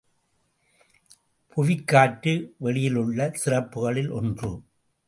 [1.57, 4.51] புவிக்காற்று வெளியிலுள்ள திறப்புகளில் ஒன்று.